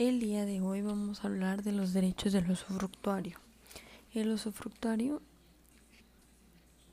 El 0.00 0.18
día 0.18 0.46
de 0.46 0.62
hoy 0.62 0.80
vamos 0.80 1.22
a 1.22 1.26
hablar 1.26 1.62
de 1.62 1.72
los 1.72 1.92
derechos 1.92 2.32
del 2.32 2.50
usufructuario. 2.50 3.36
El 4.14 4.30
usufructuario 4.30 5.20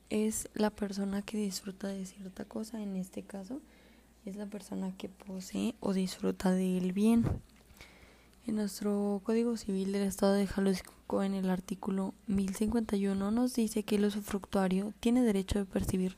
es 0.10 0.50
la 0.56 0.72
persona 0.72 1.22
que 1.22 1.38
disfruta 1.38 1.88
de 1.88 2.06
cierta 2.06 2.44
cosa, 2.44 2.82
en 2.84 2.98
este 2.98 3.24
caso 3.24 3.62
es 4.26 4.36
la 4.36 4.46
persona 4.46 4.92
que 4.98 5.08
posee 5.08 5.74
o 5.80 5.94
disfruta 5.94 6.52
del 6.52 6.92
bien. 6.92 7.24
En 8.46 8.56
nuestro 8.56 9.22
Código 9.24 9.56
Civil 9.56 9.94
del 9.94 10.04
Estado 10.04 10.34
de 10.34 10.46
Jalisco, 10.46 11.24
en 11.24 11.34
el 11.34 11.50
artículo 11.50 12.14
1051, 12.28 13.32
nos 13.32 13.54
dice 13.54 13.84
que 13.84 13.96
el 13.96 14.04
usufructuario 14.04 14.94
tiene 15.00 15.22
derecho 15.22 15.60
de 15.60 15.66
percibir 15.66 16.18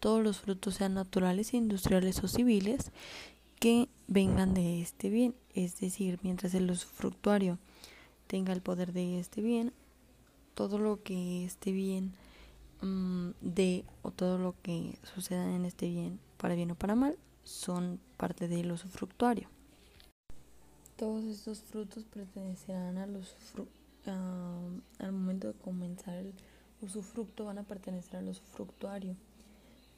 todos 0.00 0.22
los 0.22 0.40
frutos, 0.40 0.74
sean 0.74 0.92
naturales, 0.92 1.54
industriales 1.54 2.22
o 2.22 2.28
civiles, 2.28 2.92
que 3.58 3.88
vengan 4.06 4.54
de 4.54 4.80
este 4.80 5.10
bien, 5.10 5.34
es 5.54 5.78
decir, 5.80 6.18
mientras 6.22 6.54
el 6.54 6.70
usufructuario 6.70 7.58
tenga 8.26 8.52
el 8.52 8.60
poder 8.60 8.92
de 8.92 9.18
este 9.18 9.40
bien, 9.40 9.72
todo 10.54 10.78
lo 10.78 11.02
que 11.02 11.44
este 11.44 11.72
bien 11.72 12.12
um, 12.82 13.32
de 13.40 13.84
o 14.02 14.10
todo 14.10 14.38
lo 14.38 14.54
que 14.62 14.98
suceda 15.14 15.54
en 15.54 15.64
este 15.64 15.88
bien, 15.88 16.18
para 16.36 16.54
bien 16.54 16.70
o 16.70 16.74
para 16.74 16.94
mal, 16.94 17.16
son 17.44 18.00
parte 18.16 18.48
del 18.48 18.72
usufructuario. 18.72 19.48
Todos 20.96 21.24
estos 21.24 21.60
frutos 21.60 22.04
pertenecerán 22.04 22.96
al, 22.98 23.20
al 24.98 25.12
momento 25.12 25.48
de 25.48 25.54
comenzar 25.54 26.16
el 26.16 26.32
usufructo, 26.80 27.44
van 27.44 27.58
a 27.58 27.62
pertenecer 27.62 28.16
al 28.16 28.28
usufructuario. 28.28 29.14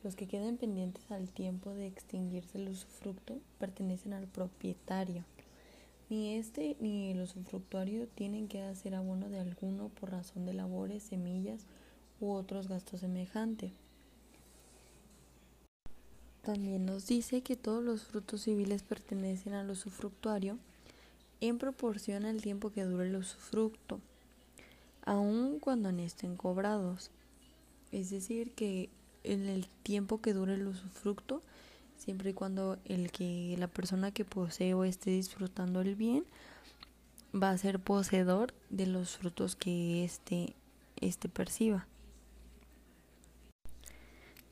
Los 0.05 0.15
que 0.15 0.29
queden 0.29 0.57
pendientes 0.57 1.11
al 1.11 1.29
tiempo 1.29 1.71
de 1.71 1.87
extinguirse 1.87 2.59
el 2.59 2.69
usufructo 2.69 3.39
pertenecen 3.59 4.13
al 4.13 4.27
propietario. 4.27 5.25
Ni 6.09 6.37
este 6.37 6.77
ni 6.81 7.11
el 7.11 7.21
usufructuario 7.21 8.07
tienen 8.07 8.49
que 8.49 8.63
hacer 8.63 8.95
abono 8.95 9.29
de 9.29 9.41
alguno 9.41 9.89
por 9.89 10.11
razón 10.13 10.47
de 10.47 10.55
labores, 10.55 11.03
semillas 11.03 11.67
u 12.21 12.31
otros 12.31 12.69
gastos 12.69 13.01
semejantes. 13.01 13.73
También 16.43 16.87
nos 16.87 17.07
dice 17.07 17.43
que 17.43 17.57
todos 17.57 17.85
los 17.85 18.05
frutos 18.05 18.43
civiles 18.43 18.83
pertenecen 18.83 19.53
al 19.53 19.69
usufructuario 19.69 20.59
en 21.41 21.59
proporción 21.59 22.25
al 22.25 22.41
tiempo 22.41 22.71
que 22.71 22.85
dure 22.85 23.09
el 23.09 23.17
usufructo, 23.17 24.01
aun 25.05 25.59
cuando 25.59 25.93
no 25.93 26.01
estén 26.01 26.37
cobrados. 26.37 27.11
Es 27.93 28.11
decir, 28.11 28.53
que 28.53 28.89
en 29.29 29.47
el 29.47 29.69
tiempo 29.83 30.21
que 30.21 30.33
dure 30.33 30.55
el 30.55 30.67
usufructo, 30.67 31.43
siempre 31.97 32.31
y 32.31 32.35
cuando 32.35 32.79
el 32.85 33.11
que 33.13 33.55
la 33.59 33.69
persona 33.69 34.11
que 34.11 34.25
posee 34.25 34.75
o 34.75 34.85
esté 34.85 35.11
disfrutando 35.11 35.81
el 35.81 35.95
bien 35.95 36.25
va 37.35 37.51
a 37.51 37.59
ser 37.59 37.79
poseedor 37.79 38.55
de 38.71 38.87
los 38.87 39.17
frutos 39.19 39.57
que 39.57 40.05
éste 40.05 40.55
este 41.01 41.29
perciba. 41.29 41.87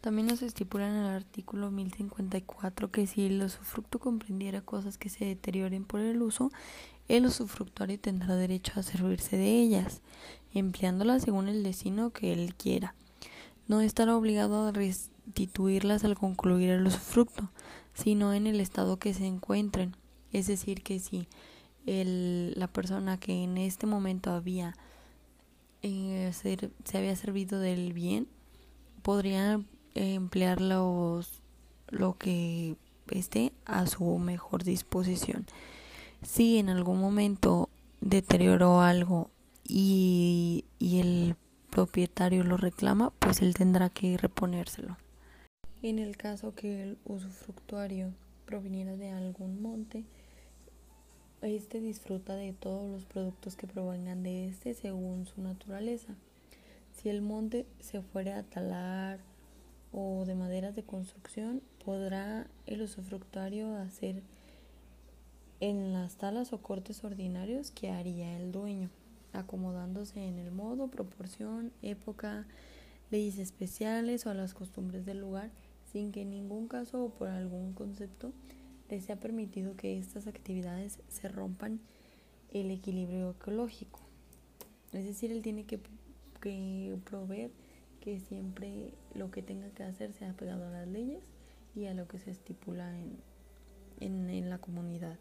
También 0.00 0.28
nos 0.28 0.42
estipula 0.42 0.88
en 0.88 0.94
el 0.94 1.06
artículo 1.06 1.70
1054 1.72 2.92
que 2.92 3.06
si 3.08 3.26
el 3.26 3.42
usufructo 3.42 3.98
comprendiera 3.98 4.60
cosas 4.60 4.98
que 4.98 5.08
se 5.08 5.24
deterioren 5.24 5.84
por 5.84 6.00
el 6.00 6.22
uso, 6.22 6.52
el 7.08 7.26
usufructuario 7.26 7.98
tendrá 7.98 8.36
derecho 8.36 8.72
a 8.76 8.84
servirse 8.84 9.36
de 9.36 9.58
ellas, 9.58 10.02
empleándolas 10.52 11.22
según 11.22 11.48
el 11.48 11.64
destino 11.64 12.10
que 12.10 12.32
él 12.32 12.54
quiera 12.54 12.94
no 13.68 13.80
estará 13.80 14.16
obligado 14.16 14.66
a 14.66 14.72
restituirlas 14.72 16.04
al 16.04 16.16
concluir 16.16 16.70
el 16.70 16.86
usufructo, 16.86 17.50
sino 17.94 18.32
en 18.32 18.46
el 18.46 18.60
estado 18.60 18.98
que 18.98 19.14
se 19.14 19.26
encuentren. 19.26 19.96
Es 20.32 20.46
decir, 20.46 20.82
que 20.82 20.98
si 20.98 21.28
el, 21.86 22.52
la 22.56 22.68
persona 22.68 23.18
que 23.18 23.44
en 23.44 23.58
este 23.58 23.86
momento 23.86 24.32
había 24.32 24.74
eh, 25.82 26.32
se 26.32 26.98
había 26.98 27.14
servido 27.16 27.60
del 27.60 27.92
bien, 27.92 28.26
podría 29.02 29.60
emplear 29.94 30.60
los, 30.60 31.40
lo 31.88 32.18
que 32.18 32.76
esté 33.10 33.52
a 33.64 33.86
su 33.86 34.18
mejor 34.18 34.64
disposición. 34.64 35.46
Si 36.22 36.58
en 36.58 36.68
algún 36.68 37.00
momento 37.00 37.68
deterioró 38.00 38.80
algo 38.80 39.30
y, 39.64 40.64
y 40.78 40.98
el 40.98 41.36
propietario 41.70 42.44
lo 42.44 42.56
reclama, 42.56 43.10
pues 43.18 43.42
él 43.42 43.54
tendrá 43.54 43.90
que 43.90 44.16
reponérselo. 44.16 44.96
En 45.82 45.98
el 45.98 46.16
caso 46.16 46.54
que 46.54 46.82
el 46.82 46.98
usufructuario 47.04 48.12
proviniera 48.46 48.96
de 48.96 49.10
algún 49.10 49.60
monte, 49.60 50.04
este 51.42 51.80
disfruta 51.80 52.34
de 52.34 52.52
todos 52.52 52.90
los 52.90 53.04
productos 53.04 53.56
que 53.56 53.66
provengan 53.66 54.22
de 54.22 54.48
este 54.48 54.74
según 54.74 55.26
su 55.26 55.42
naturaleza. 55.42 56.14
Si 56.94 57.08
el 57.08 57.20
monte 57.20 57.66
se 57.80 58.00
fuere 58.00 58.32
a 58.32 58.42
talar 58.42 59.20
o 59.92 60.24
de 60.26 60.34
maderas 60.34 60.74
de 60.74 60.82
construcción, 60.82 61.62
podrá 61.84 62.46
el 62.66 62.82
usufructuario 62.82 63.76
hacer 63.76 64.22
en 65.60 65.92
las 65.92 66.16
talas 66.16 66.52
o 66.52 66.58
cortes 66.58 67.04
ordinarios 67.04 67.70
que 67.70 67.90
haría 67.90 68.36
el 68.38 68.52
dueño 68.52 68.90
acomodándose 69.38 70.26
en 70.26 70.38
el 70.38 70.50
modo, 70.50 70.88
proporción, 70.88 71.72
época, 71.82 72.46
leyes 73.10 73.38
especiales 73.38 74.26
o 74.26 74.30
a 74.30 74.34
las 74.34 74.54
costumbres 74.54 75.04
del 75.04 75.20
lugar, 75.20 75.50
sin 75.92 76.12
que 76.12 76.22
en 76.22 76.30
ningún 76.30 76.68
caso 76.68 77.04
o 77.04 77.10
por 77.10 77.28
algún 77.28 77.72
concepto 77.72 78.32
le 78.88 79.00
sea 79.00 79.16
permitido 79.16 79.76
que 79.76 79.98
estas 79.98 80.26
actividades 80.26 81.00
se 81.08 81.28
rompan 81.28 81.80
el 82.52 82.70
equilibrio 82.70 83.30
ecológico. 83.30 84.00
Es 84.92 85.04
decir, 85.04 85.32
él 85.32 85.42
tiene 85.42 85.64
que, 85.64 85.80
proveer 87.04 87.50
que 88.00 88.20
siempre 88.20 88.92
lo 89.14 89.32
que 89.32 89.42
tenga 89.42 89.68
que 89.70 89.82
hacer 89.82 90.12
sea 90.12 90.32
pegado 90.34 90.66
a 90.66 90.70
las 90.70 90.86
leyes 90.86 91.24
y 91.74 91.86
a 91.86 91.94
lo 91.94 92.06
que 92.06 92.20
se 92.20 92.30
estipula 92.30 92.96
en, 94.00 94.30
en 94.30 94.48
la 94.48 94.58
comunidad. 94.58 95.18